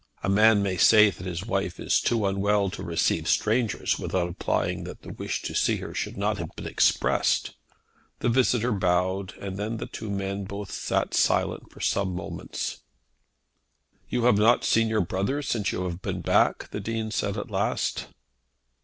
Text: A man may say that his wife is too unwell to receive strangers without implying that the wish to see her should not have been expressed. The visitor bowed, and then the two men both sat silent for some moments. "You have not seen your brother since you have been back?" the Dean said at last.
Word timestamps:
A 0.23 0.29
man 0.29 0.63
may 0.63 0.77
say 0.77 1.11
that 1.11 1.27
his 1.27 1.45
wife 1.45 1.79
is 1.79 2.01
too 2.01 2.25
unwell 2.25 2.71
to 2.71 2.81
receive 2.81 3.27
strangers 3.29 3.99
without 3.99 4.27
implying 4.29 4.83
that 4.85 5.03
the 5.03 5.13
wish 5.13 5.43
to 5.43 5.53
see 5.53 5.75
her 5.77 5.93
should 5.93 6.17
not 6.17 6.39
have 6.39 6.49
been 6.55 6.65
expressed. 6.65 7.51
The 8.17 8.27
visitor 8.27 8.71
bowed, 8.71 9.35
and 9.37 9.57
then 9.57 9.77
the 9.77 9.85
two 9.85 10.09
men 10.09 10.45
both 10.45 10.71
sat 10.71 11.13
silent 11.13 11.71
for 11.71 11.81
some 11.81 12.15
moments. 12.15 12.79
"You 14.09 14.23
have 14.23 14.39
not 14.39 14.63
seen 14.63 14.87
your 14.87 15.01
brother 15.01 15.43
since 15.43 15.71
you 15.71 15.83
have 15.83 16.01
been 16.01 16.21
back?" 16.21 16.71
the 16.71 16.79
Dean 16.79 17.11
said 17.11 17.37
at 17.37 17.51
last. 17.51 18.07